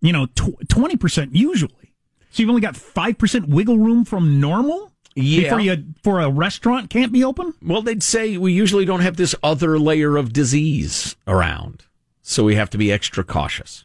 [0.00, 1.94] you know, tw- 20% usually.
[2.30, 4.91] So you've only got 5% wiggle room from normal?
[5.14, 5.42] Yeah.
[5.42, 7.54] Before you for a restaurant can't be open?
[7.62, 11.84] Well, they'd say we usually don't have this other layer of disease around.
[12.22, 13.84] So we have to be extra cautious.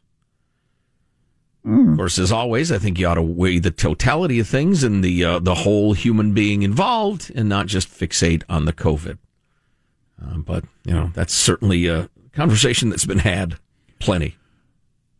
[1.66, 1.92] Mm.
[1.92, 5.04] Of course, as always, I think you ought to weigh the totality of things and
[5.04, 9.18] the uh, the whole human being involved, and not just fixate on the COVID.
[10.22, 13.58] Uh, but you know, that's certainly a conversation that's been had
[14.00, 14.38] plenty.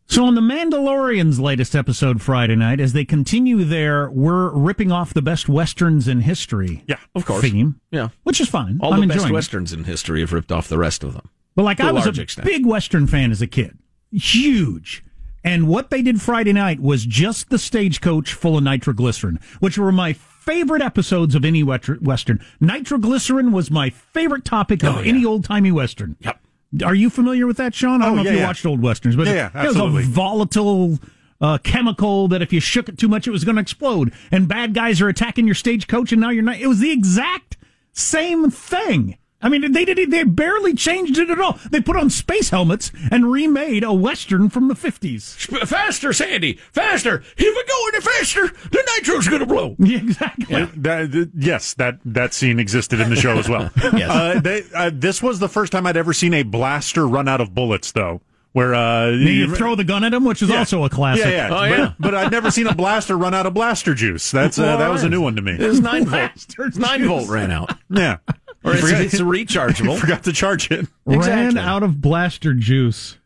[0.08, 5.12] So on the Mandalorian's latest episode Friday night, as they continue their "we're ripping off
[5.12, 8.78] the best westerns in history," yeah, of course, theme, yeah, which is fine.
[8.80, 9.32] All I'm the best it.
[9.32, 11.28] westerns in history have ripped off the rest of them.
[11.54, 12.46] But like I was a extent.
[12.46, 13.78] big western fan as a kid,
[14.10, 15.04] huge.
[15.44, 19.92] And what they did Friday night was just the stagecoach full of nitroglycerin, which were
[19.92, 22.44] my favorite episodes of any western.
[22.60, 25.08] Nitroglycerin was my favorite topic of oh, yeah.
[25.08, 26.16] any old timey western.
[26.20, 26.40] Yep.
[26.84, 28.02] Are you familiar with that, Sean?
[28.02, 28.46] I don't oh, know yeah, if you yeah.
[28.46, 30.98] watched old westerns, but yeah, it, it was a volatile
[31.40, 34.12] uh, chemical that if you shook it too much, it was going to explode.
[34.30, 36.56] And bad guys are attacking your stagecoach, and now you're not.
[36.56, 37.56] It was the exact
[37.92, 39.16] same thing.
[39.40, 40.10] I mean, they did.
[40.10, 41.58] They barely changed it at all.
[41.70, 45.34] They put on space helmets and remade a western from the fifties.
[45.64, 46.54] Faster, Sandy!
[46.72, 47.22] Faster!
[47.36, 49.76] If we go any faster, the nitro's going to blow.
[49.78, 50.46] Yeah, exactly.
[50.48, 50.68] Yeah.
[50.76, 53.70] That, yes, that that scene existed in the show as well.
[53.76, 54.10] yes.
[54.10, 57.40] Uh, they, uh, this was the first time I'd ever seen a blaster run out
[57.40, 58.20] of bullets, though.
[58.52, 60.58] Where uh, you, you, throw the gun at him, which is yeah.
[60.58, 61.26] also a classic.
[61.26, 61.56] Yeah, yeah.
[61.56, 61.92] Oh, yeah.
[62.00, 64.30] But, but I'd never seen a blaster run out of blaster juice.
[64.32, 65.52] That's uh, that was a new one to me.
[65.52, 66.56] It was nine volt.
[66.76, 67.76] Nine volt ran out.
[67.88, 68.16] Yeah.
[68.64, 69.98] Or it's, forgot, it's rechargeable.
[69.98, 70.86] forgot to charge it.
[71.06, 73.18] Ran out of blaster juice.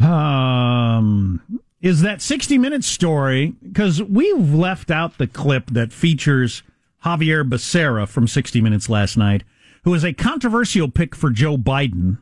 [0.00, 1.40] Um,
[1.80, 3.54] is that 60 Minutes story?
[3.62, 6.62] Because we've left out the clip that features
[7.02, 9.44] Xavier Becerra from 60 Minutes last night,
[9.84, 12.18] who is a controversial pick for Joe Biden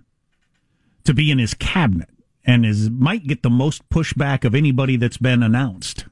[1.04, 2.08] to be in his cabinet
[2.44, 6.06] and is might get the most pushback of anybody that's been announced.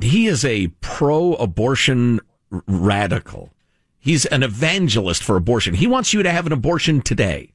[0.00, 2.20] He is a pro abortion
[2.66, 3.50] radical.
[3.98, 5.74] He's an evangelist for abortion.
[5.74, 7.52] He wants you to have an abortion today.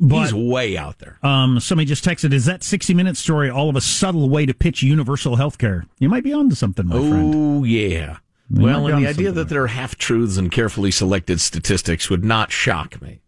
[0.00, 1.18] But, He's way out there.
[1.22, 4.54] Um, somebody just texted, is that 60 minute story all of a subtle way to
[4.54, 5.86] pitch universal health care?
[5.98, 7.34] You might be onto something, my oh, friend.
[7.34, 8.18] Oh, yeah.
[8.50, 12.24] You well, and the idea that there are half truths and carefully selected statistics would
[12.24, 13.20] not shock me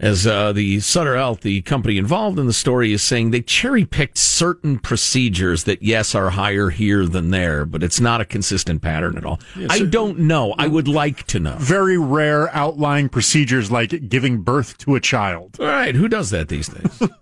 [0.00, 3.84] as uh, the Sutter Health, the company involved in the story, is saying they cherry
[3.84, 8.80] picked certain procedures that, yes, are higher here than there, but it's not a consistent
[8.80, 9.40] pattern at all.
[9.56, 10.54] Yes, I don't know.
[10.56, 11.56] I would like to know.
[11.58, 15.56] Very rare outlying procedures like giving birth to a child.
[15.58, 15.94] All right.
[15.94, 17.02] Who does that these days?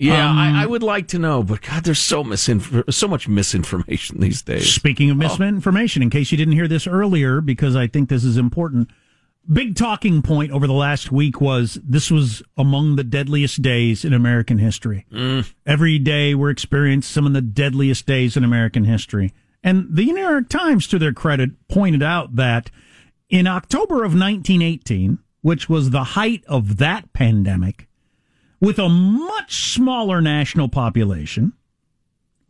[0.00, 3.28] Yeah, um, I, I, would like to know, but God, there's so misinf- so much
[3.28, 4.72] misinformation these days.
[4.72, 5.18] Speaking of oh.
[5.18, 6.04] misinformation, oh.
[6.04, 8.88] in case you didn't hear this earlier, because I think this is important,
[9.50, 14.12] big talking point over the last week was this was among the deadliest days in
[14.12, 15.06] American history.
[15.12, 15.52] Mm.
[15.66, 19.32] Every day we're experiencing some of the deadliest days in American history.
[19.62, 22.70] And the New York Times, to their credit, pointed out that
[23.28, 27.86] in October of 1918, which was the height of that pandemic,
[28.60, 31.52] with a much smaller national population,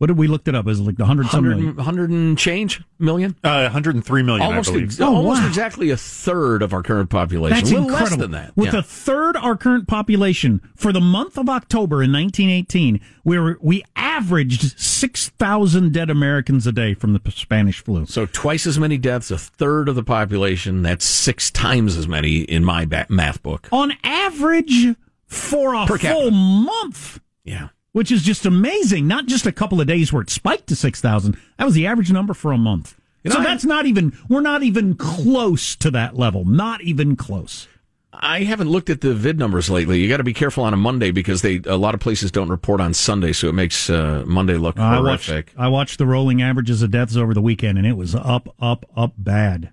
[0.01, 0.67] what did we looked it up?
[0.67, 1.75] Is it like the hundred some 100, million?
[1.75, 3.35] 100 and change million?
[3.43, 4.87] Uh, 103 million, almost I believe.
[4.87, 5.47] ex- Oh, almost wow.
[5.47, 7.55] exactly a third of our current population.
[7.55, 8.17] That's a little incredible.
[8.17, 8.57] less than that.
[8.57, 8.79] With yeah.
[8.79, 13.83] a third our current population for the month of October in 1918, we were, we
[13.95, 18.07] averaged 6,000 dead Americans a day from the Spanish flu.
[18.07, 20.81] so twice as many deaths, a third of the population.
[20.81, 23.69] That's six times as many in my ba- math book.
[23.71, 24.95] On average
[25.27, 26.21] for a Per capita.
[26.21, 27.19] full month.
[27.43, 27.69] Yeah.
[27.93, 29.07] Which is just amazing.
[29.07, 31.37] Not just a couple of days where it spiked to 6,000.
[31.57, 32.95] That was the average number for a month.
[33.23, 36.45] You so know, that's not even, we're not even close to that level.
[36.45, 37.67] Not even close.
[38.13, 39.99] I haven't looked at the vid numbers lately.
[39.99, 42.49] You got to be careful on a Monday because they a lot of places don't
[42.49, 45.53] report on Sunday, so it makes uh, Monday look I watched, horrific.
[45.57, 48.85] I watched the rolling averages of deaths over the weekend, and it was up, up,
[48.97, 49.71] up bad.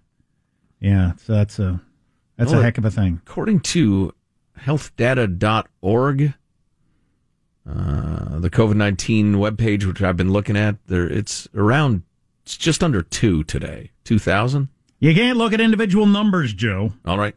[0.80, 1.80] Yeah, so that's a
[2.36, 3.20] that's Well, a heck of a thing.
[3.26, 4.14] According to
[4.60, 6.34] healthdata.org,
[7.68, 12.02] uh, the COVID 19 webpage, which I've been looking at, there it's around,
[12.44, 13.90] it's just under two today.
[14.04, 14.68] 2,000?
[15.00, 16.92] You can't look at individual numbers, Joe.
[17.04, 17.34] All right.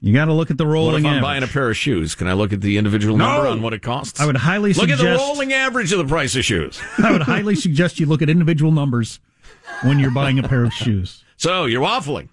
[0.00, 0.92] You got to look at the rolling.
[0.92, 1.22] What if I'm average.
[1.22, 2.14] buying a pair of shoes?
[2.14, 3.24] Can I look at the individual No!
[3.26, 4.20] number on what it costs?
[4.20, 5.00] I would highly suggest.
[5.00, 6.78] look at the rolling average of the price of shoes.
[7.02, 9.20] I would highly suggest you look at individual numbers
[9.82, 11.24] when you're buying a pair of shoes.
[11.38, 12.28] So you're waffling.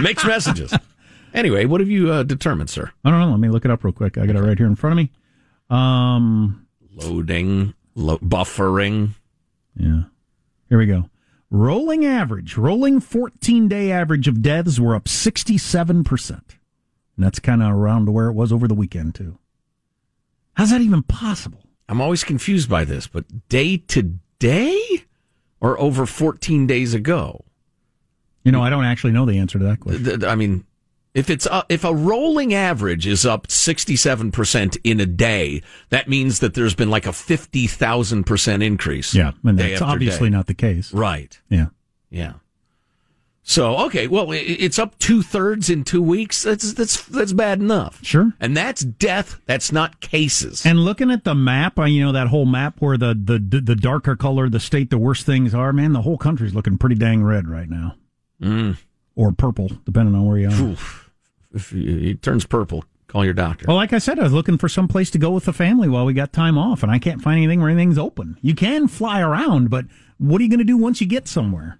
[0.00, 0.72] Mixed messages.
[1.34, 2.90] Anyway, what have you uh, determined, sir?
[3.04, 3.30] I don't know.
[3.30, 4.16] Let me look it up real quick.
[4.16, 5.10] I got it right here in front of me.
[5.70, 9.10] Um, Loading, lo- buffering.
[9.76, 10.02] Yeah.
[10.68, 11.08] Here we go.
[11.50, 16.30] Rolling average, rolling 14 day average of deaths were up 67%.
[16.30, 16.40] And
[17.16, 19.38] that's kind of around where it was over the weekend, too.
[20.54, 21.64] How's that even possible?
[21.88, 25.04] I'm always confused by this, but day to day
[25.60, 27.44] or over 14 days ago?
[28.44, 30.24] You know, I don't actually know the answer to that question.
[30.24, 30.64] I mean,
[31.14, 36.40] if it's uh, if a rolling average is up 67% in a day, that means
[36.40, 39.14] that there's been like a 50,000% increase.
[39.14, 40.36] Yeah, and that's obviously day.
[40.36, 40.92] not the case.
[40.92, 41.38] Right.
[41.48, 41.66] Yeah.
[42.10, 42.34] Yeah.
[43.46, 46.42] So okay, well, it's up two thirds in two weeks.
[46.42, 48.02] That's that's that's bad enough.
[48.02, 48.32] Sure.
[48.40, 49.38] And that's death.
[49.44, 50.64] That's not cases.
[50.64, 54.16] And looking at the map, you know, that whole map where the, the, the darker
[54.16, 57.46] color, the state the worst things are, man, the whole country's looking pretty dang red
[57.46, 57.96] right now.
[58.40, 58.78] Mm.
[59.14, 60.60] Or purple, depending on where you are.
[60.62, 61.03] Oof.
[61.54, 63.64] If he- it turns purple, call your doctor.
[63.68, 65.88] Well, like I said, I was looking for some place to go with the family
[65.88, 68.36] while we got time off, and I can't find anything where anything's open.
[68.42, 69.86] You can fly around, but
[70.18, 71.78] what are you going to do once you get somewhere?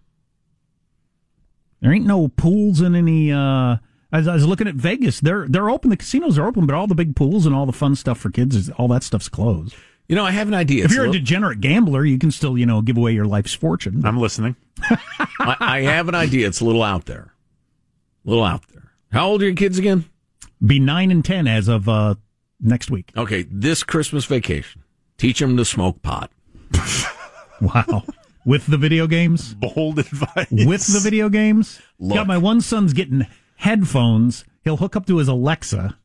[1.81, 3.31] There ain't no pools in any.
[3.31, 3.77] Uh,
[4.13, 5.21] I was, I was looking at Vegas.
[5.21, 5.91] They're they're open.
[5.91, 8.31] The casinos are open, but all the big pools and all the fun stuff for
[8.31, 9.75] kids is all that stuff's closed.
[10.09, 10.81] You know, I have an idea.
[10.85, 13.13] If It's you're a a little- degenerate gambler, you can still you know give away
[13.13, 14.05] your life's fortune.
[14.05, 14.57] I'm listening.
[15.41, 16.47] I, I have an idea.
[16.47, 17.35] It's a little out there.
[18.27, 18.74] A little out there.
[19.15, 20.07] How old are your kids again?
[20.67, 22.17] Be nine and ten as of uh,
[22.61, 23.13] next week.
[23.17, 24.83] Okay, this Christmas vacation,
[25.19, 26.31] teach them to smoke pot.
[27.61, 28.03] Wow.
[28.45, 29.55] With the video games?
[29.55, 30.49] Bold advice.
[30.51, 31.81] With the video games?
[32.01, 32.17] Look.
[32.17, 34.45] Got my one son's getting headphones.
[34.65, 35.97] He'll hook up to his Alexa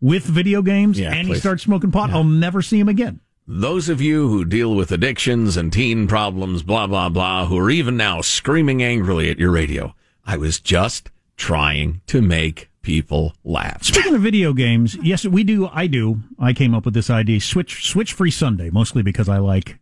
[0.00, 2.10] with video games Yeah, and he starts smoking pot.
[2.10, 3.20] I'll never see him again.
[3.46, 7.70] Those of you who deal with addictions and teen problems, blah, blah, blah, who are
[7.70, 9.94] even now screaming angrily at your radio,
[10.26, 13.82] I was just trying to make people laugh.
[13.82, 15.68] Speaking of video games, yes, we do.
[15.72, 16.20] I do.
[16.38, 17.40] I came up with this idea.
[17.40, 19.78] Switch, switch free Sunday, mostly because I like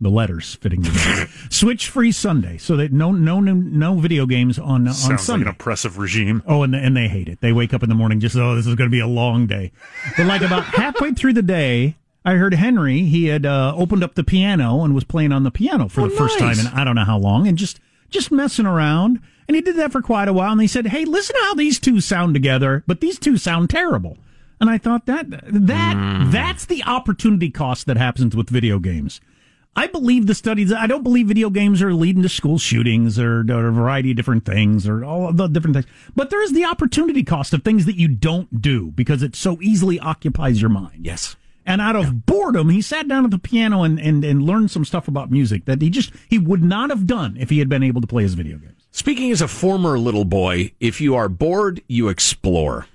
[0.00, 1.28] the letters fitting together.
[1.50, 5.18] switch free Sunday, so that no, no, no, no video games on on Sounds like
[5.20, 5.44] Sunday.
[5.44, 6.42] an oppressive regime.
[6.46, 7.40] Oh, and and they hate it.
[7.40, 9.46] They wake up in the morning just oh, this is going to be a long
[9.46, 9.72] day.
[10.16, 13.02] But like about halfway through the day, I heard Henry.
[13.04, 16.08] He had uh, opened up the piano and was playing on the piano for Oh,
[16.08, 16.58] the first nice.
[16.58, 17.78] time in I don't know how long, and just
[18.10, 19.20] just messing around.
[19.48, 20.52] And he did that for quite a while.
[20.52, 24.18] And they said, "Hey, listen how these two sound together, but these two sound terrible."
[24.60, 26.30] And I thought that that Hmm.
[26.30, 29.20] that's the opportunity cost that happens with video games.
[29.74, 30.70] I believe the studies.
[30.70, 34.16] I don't believe video games are leading to school shootings or, or a variety of
[34.18, 35.86] different things or all of the different things.
[36.14, 39.58] But there is the opportunity cost of things that you don't do because it so
[39.62, 41.06] easily occupies your mind.
[41.06, 41.36] Yes.
[41.64, 44.84] And out of boredom, he sat down at the piano and, and, and learned some
[44.84, 47.82] stuff about music that he just he would not have done if he had been
[47.82, 48.81] able to play his video games.
[48.92, 52.86] Speaking as a former little boy, if you are bored, you explore.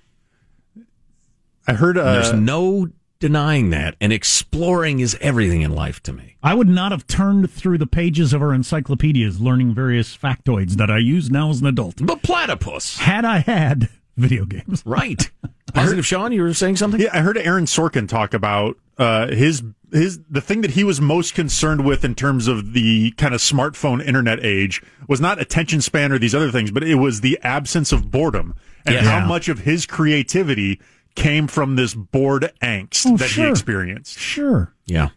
[1.67, 2.89] I heard uh, There's no
[3.19, 3.95] denying that.
[3.99, 6.37] And exploring is everything in life to me.
[6.43, 10.91] I would not have turned through the pages of our encyclopedias learning various factoids that
[10.91, 11.95] I use now as an adult.
[11.99, 12.99] But platypus.
[12.99, 14.83] Had I had video games.
[14.85, 15.29] Right.
[15.73, 17.01] Positive Sean, you were saying something?
[17.01, 20.99] Yeah, I heard Aaron Sorkin talk about uh, his his the thing that he was
[20.99, 25.81] most concerned with in terms of the kind of smartphone internet age was not attention
[25.81, 28.53] span or these other things, but it was the absence of boredom
[28.85, 29.01] and Yeah.
[29.01, 30.79] how much of his creativity
[31.15, 33.45] came from this bored angst Oh, that sure.
[33.45, 34.19] he experienced.
[34.19, 34.73] Sure.
[34.85, 35.09] Yeah.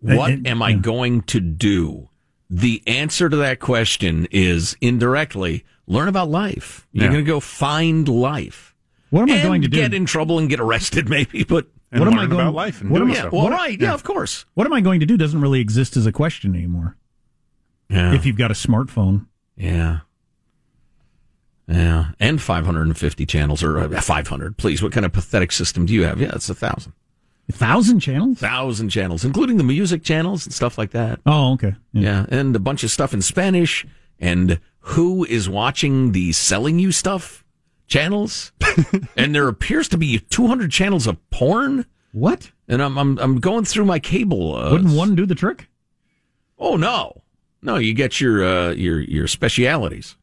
[0.00, 2.08] What it- am I going to do?
[2.48, 6.86] The answer to that question is indirectly learn about life.
[6.92, 7.12] You're Yeah.
[7.12, 8.74] going to go find life.
[9.10, 9.76] What am I And going to do?
[9.76, 12.80] Get in trouble and get arrested, maybe, but And What am I going- about life
[12.80, 13.32] and what doing am I- yeah, stuff.
[13.32, 14.44] well, What- right, yeah, of course.
[14.54, 16.96] What am I going to do doesn't really exist as a question anymore.
[17.90, 19.26] Yeah, If you've got a smartphone.
[19.56, 20.00] yeah,
[21.68, 24.56] yeah, and 550 channels or uh, 500.
[24.56, 26.20] Please, what kind of pathetic system do you have?
[26.20, 26.92] Yeah, it's a thousand,
[27.48, 28.38] A thousand channels?
[28.38, 31.20] thousand channels, including the music channels and stuff like that.
[31.26, 31.74] Oh, okay.
[31.92, 33.86] Yeah, and a bunch of stuff in Spanish.
[34.18, 37.41] And who is watching the selling you stuff
[37.92, 38.52] channels?
[39.16, 41.84] and there appears to be 200 channels of porn.
[42.12, 42.50] What?
[42.68, 44.56] And I'm I'm, I'm going through my cable.
[44.56, 45.68] Uh, Wouldn't one do the trick?
[46.58, 47.22] Oh no,
[47.60, 47.76] no!
[47.76, 50.16] You get your uh, your your specialities.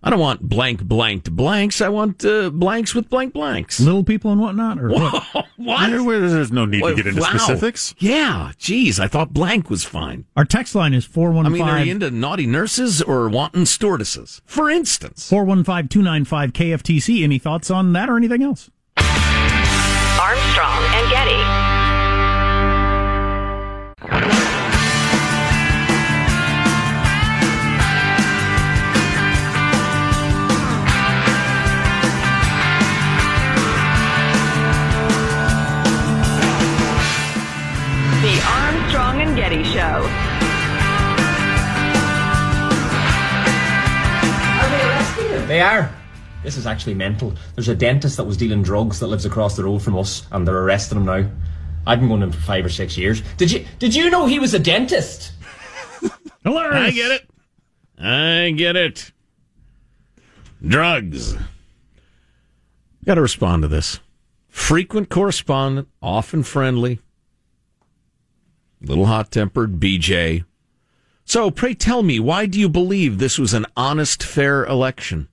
[0.00, 1.80] I don't want blank blanked blanks.
[1.80, 3.80] I want uh, blanks with blank blanks.
[3.80, 4.78] Little people and whatnot?
[4.78, 5.46] Or what?
[5.56, 5.90] what?
[5.90, 7.30] There- There's no need to get into Wow.
[7.36, 7.96] specifics.
[7.98, 10.24] Yeah, geez, I thought blank was fine.
[10.36, 14.40] Our text line is I 415 mean, are you into naughty nurses or wanton stewardesses?
[14.46, 15.28] For instance.
[15.28, 17.24] 415 295 KFTC.
[17.24, 18.70] Any thoughts on that or anything else?
[20.20, 21.42] Armstrong and Getty.
[39.48, 40.02] Getty Show.
[45.46, 45.90] They are.
[46.42, 47.32] This is actually mental.
[47.54, 50.46] There's a dentist that was dealing drugs that lives across the road from us, and
[50.46, 51.30] they're arresting him now.
[51.86, 53.22] I've been going to him for five or six years.
[53.38, 55.32] Did you Did you know he was a dentist?
[56.44, 56.88] Hilarious.
[56.88, 57.30] I get it.
[57.98, 59.12] I get it.
[60.62, 61.38] Drugs.
[63.06, 63.98] Got to respond to this.
[64.50, 67.00] Frequent correspondent, often friendly,
[68.80, 70.44] little hot tempered, BJ.
[71.24, 75.28] So, pray tell me, why do you believe this was an honest, fair election?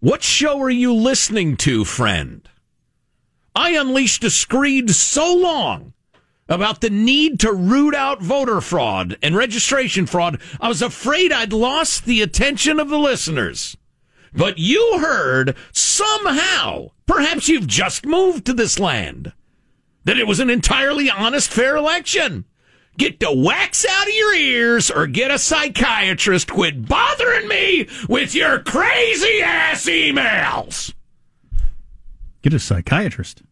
[0.00, 2.48] What show are you listening to, friend?
[3.54, 5.92] I unleashed a screed so long
[6.50, 11.52] about the need to root out voter fraud and registration fraud, I was afraid I'd
[11.52, 13.76] lost the attention of the listeners.
[14.34, 19.32] But you heard somehow, perhaps you've just moved to this land,
[20.04, 22.44] that it was an entirely honest, fair election.
[22.98, 26.50] Get the wax out of your ears or get a psychiatrist.
[26.50, 30.92] Quit bothering me with your crazy ass emails.
[32.42, 33.42] Get a psychiatrist.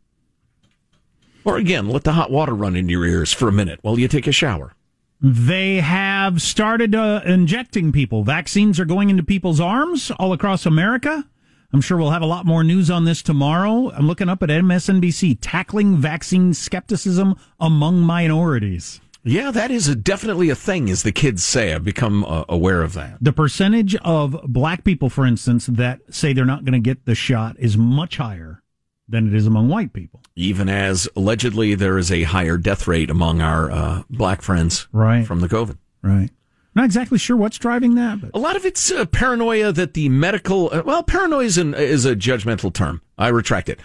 [1.45, 4.09] Or again, let the hot water run into your ears for a minute while you
[4.09, 4.75] take a shower.
[5.21, 8.23] They have started uh, injecting people.
[8.23, 11.25] Vaccines are going into people's arms all across America.
[11.73, 13.91] I'm sure we'll have a lot more news on this tomorrow.
[13.91, 19.01] I'm looking up at MSNBC tackling vaccine skepticism among minorities.
[19.23, 21.75] Yeah, that is a, definitely a thing, as the kids say.
[21.75, 23.19] I've become uh, aware of that.
[23.21, 27.15] The percentage of black people, for instance, that say they're not going to get the
[27.15, 28.63] shot is much higher
[29.07, 30.23] than it is among white people.
[30.37, 35.27] Even as allegedly there is a higher death rate among our uh, black friends Right.
[35.27, 35.77] from the COVID.
[36.01, 36.31] Right.
[36.79, 40.09] Not exactly sure what's driving that, but A lot of it's uh, paranoia that the
[40.09, 43.03] medical, uh, well, paranoia is, an, is a judgmental term.
[43.19, 43.81] I retract it.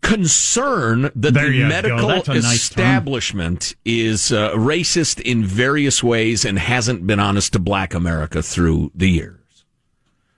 [0.00, 6.58] Concern that There the medical a nice establishment is uh, racist in various ways and
[6.58, 9.66] hasn't been honest to black America through the years.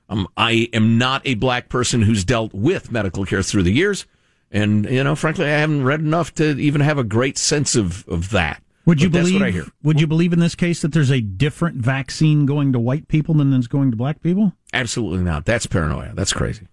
[0.09, 4.05] Um, I am not a black person who's dealt with medical care through the years.
[4.51, 8.05] And, you know, frankly, I haven't read enough to even have a great sense of,
[8.09, 8.65] of that.
[8.89, 9.41] Would you But that's believe?
[9.41, 9.67] what I hear.
[9.83, 13.35] Would you believe in this case that there's a different vaccine going to white people
[13.35, 14.53] than is going to black people?
[14.73, 15.45] Absolutely not.
[15.45, 16.13] That's paranoia.
[16.15, 16.67] That's crazy.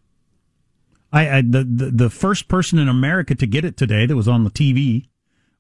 [1.14, 4.28] I, I the, the the first person in America to get it today that was
[4.28, 5.08] on the TV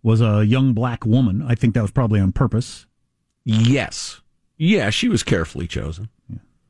[0.04, 1.42] was a young black woman.
[1.48, 2.86] I think that was probably on purpose.
[3.44, 4.22] Yes.
[4.58, 6.10] Yeah, she was carefully chosen.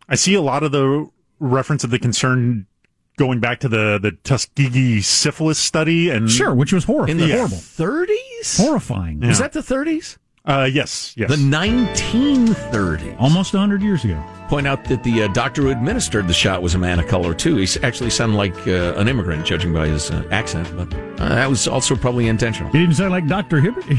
[0.09, 1.09] I see a lot of the
[1.39, 2.67] reference of the concern
[3.17, 7.11] going back to the the Tuskegee syphilis study and Sure, which was horrible.
[7.11, 8.57] In the horrible, 30s?
[8.57, 9.19] horrifying.
[9.21, 10.17] Was that the 30s?
[10.47, 11.27] Uh, yes, yes.
[11.27, 13.15] The 1930s.
[13.19, 14.23] Almost 100 years ago.
[14.47, 17.33] Point out that the uh, doctor who administered the shot was a man of color,
[17.33, 17.55] too.
[17.55, 21.49] He actually sounded like uh, an immigrant, judging by his uh, accent, but uh, that
[21.49, 22.71] was also probably intentional.
[22.71, 23.59] He didn't sound like Dr.
[23.59, 23.85] Hibbert.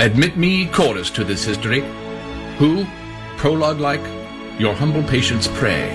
[0.00, 1.82] Admit me chorus to this history,
[2.56, 2.84] who,
[3.36, 4.00] prologue like,
[4.58, 5.88] your humble patients pray,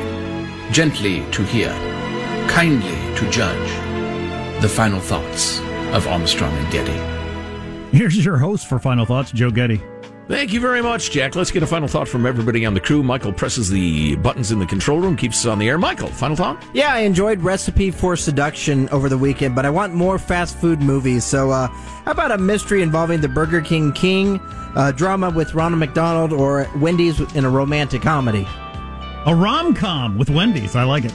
[0.72, 1.70] gently to hear,
[2.48, 5.60] kindly to judge, the final thoughts
[5.94, 7.98] of Armstrong and Getty.
[7.98, 9.82] Here's your host for Final Thoughts, Joe Getty.
[10.28, 11.36] Thank you very much, Jack.
[11.36, 13.04] Let's get a final thought from everybody on the crew.
[13.04, 15.78] Michael presses the buttons in the control room, keeps us on the air.
[15.78, 16.64] Michael, final thought?
[16.74, 20.82] Yeah, I enjoyed Recipe for Seduction over the weekend, but I want more fast food
[20.82, 21.26] movies.
[21.26, 24.40] So, uh, how about a mystery involving the Burger King King,
[24.76, 28.48] uh, drama with Ronald McDonald, or Wendy's in a romantic comedy?
[29.26, 30.76] A rom com with Wendy's.
[30.76, 31.14] I like it.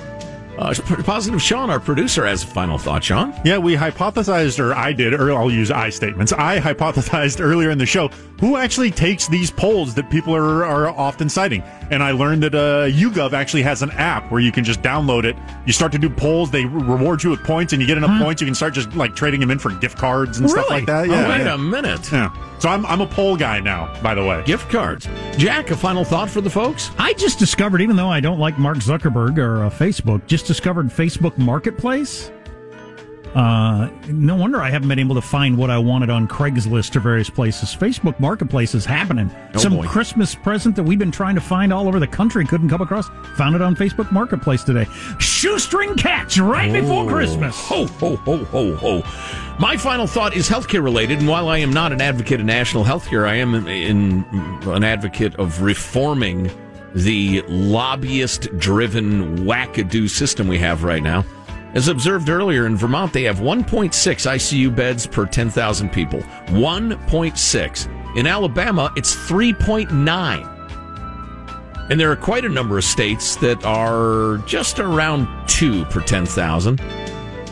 [0.59, 3.05] Uh, positive Sean, our producer, has a final thought.
[3.05, 3.33] Sean?
[3.45, 6.33] Yeah, we hypothesized, or I did, or I'll use I statements.
[6.33, 8.09] I hypothesized earlier in the show
[8.41, 11.63] who actually takes these polls that people are, are often citing.
[11.93, 15.25] And I learned that uh, YouGov actually has an app where you can just download
[15.25, 15.37] it.
[15.65, 18.25] You start to do polls, they reward you with points, and you get enough hmm.
[18.25, 20.61] points, you can start just like trading them in for gift cards and really?
[20.61, 21.09] stuff like that.
[21.09, 21.55] Yeah, oh, wait yeah.
[21.55, 22.11] a minute.
[22.11, 22.48] Yeah.
[22.59, 24.43] So I'm, I'm a poll guy now, by the way.
[24.45, 25.09] Gift cards.
[25.37, 26.91] Jack, a final thought for the folks?
[26.99, 30.87] I just discovered, even though I don't like Mark Zuckerberg or uh, Facebook, just discovered
[30.87, 32.31] Facebook Marketplace.
[33.35, 37.01] Uh, no wonder I haven't been able to find what I wanted on Craigslist or
[37.01, 37.75] various places.
[37.77, 39.31] Facebook Marketplace is happening.
[39.55, 39.87] Oh, Some boy.
[39.87, 43.09] Christmas present that we've been trying to find all over the country couldn't come across.
[43.37, 44.87] Found it on Facebook Marketplace today.
[45.19, 47.09] Shoestring catch right before Oh.
[47.09, 47.55] Christmas.
[47.69, 49.03] Ho, ho, ho, ho, ho.
[49.61, 52.85] My final thought is healthcare related, and while I am not an advocate of national
[52.85, 54.25] healthcare, I am in,
[54.67, 56.51] an advocate of reforming
[56.95, 61.25] the lobbyist driven wackadoo system we have right now.
[61.79, 66.19] As observed earlier in Vermont, they have 1.6 ICU beds per 10,000 people.
[66.49, 68.17] 1.6.
[68.17, 71.87] In Alabama, it's 3.9.
[71.89, 76.81] And there are quite a number of states that are just around two per 10,000.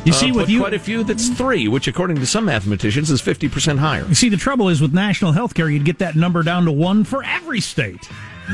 [0.05, 3.13] You see, Uh, with you- quite a few that's three, which according to some mathematicians
[3.13, 4.05] is 50% higher.
[4.09, 6.73] You see, the trouble is with national health care, you'd get that number down to
[6.73, 8.09] one for every state.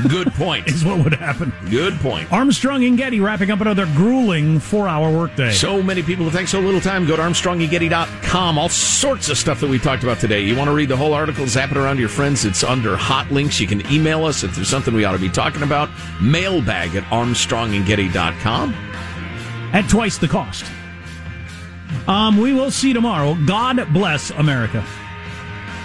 [0.09, 0.69] Good point.
[0.73, 1.53] is what would happen.
[1.71, 2.33] Good point.
[2.33, 5.53] Armstrong and Getty wrapping up another grueling four hour workday.
[5.53, 7.07] So many people to thank so little time.
[7.07, 8.59] Go to ArmstrongandGetty.com.
[8.59, 10.41] All sorts of stuff that we talked about today.
[10.41, 12.45] You want to read the whole article, zap it around to your friends.
[12.45, 13.61] It's under hot links.
[13.61, 15.91] You can email us if there's something we ought to be talking about.
[16.21, 18.75] Mailbag at ArmstrongandGetty.com.
[19.73, 20.65] At twice the cost.
[22.07, 23.37] Um, we will see you tomorrow.
[23.47, 24.85] God bless America.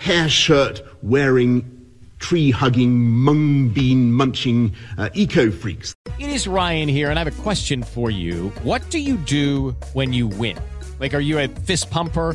[0.00, 1.62] Hair shirt wearing,
[2.18, 5.94] tree hugging, mung bean munching uh, eco freaks.
[6.18, 8.48] It is Ryan here, and I have a question for you.
[8.62, 10.58] What do you do when you win?
[10.98, 12.34] Like, are you a fist pumper?